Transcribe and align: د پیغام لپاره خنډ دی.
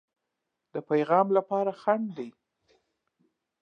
د 0.73 0.75
پیغام 0.89 1.27
لپاره 1.37 1.71
خنډ 1.81 2.05
دی. 2.17 2.29